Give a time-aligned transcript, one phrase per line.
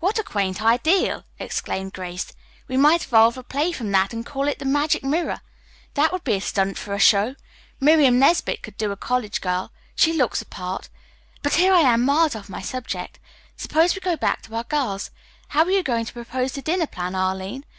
[0.00, 2.30] "What a quaint idea!" exclaimed Grace.
[2.68, 5.40] "We might evolve a play from that and call it 'The Magic Mirror.'
[5.94, 7.36] That would be a stunt for a show.
[7.80, 9.72] Miriam Nesbit could do a college girl.
[9.94, 10.90] She looks the part.
[11.42, 13.18] But here, I am miles off my subject.
[13.56, 15.10] Suppose we go back to our girls.
[15.48, 17.64] How are you going to propose the dinner plan, Arline?"